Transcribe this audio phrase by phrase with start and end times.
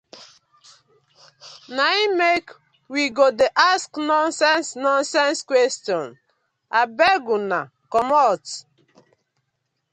[1.75, 2.45] Na im mek
[2.91, 6.05] we go dey ask nonsense nonsense question,
[6.81, 8.43] abeg una komot.